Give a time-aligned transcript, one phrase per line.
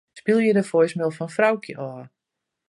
[0.19, 2.05] Spylje de voicemail fan Froukje ôf.